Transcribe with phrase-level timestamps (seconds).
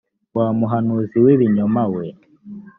[0.37, 2.05] wa muhanuzi w ibinyoma we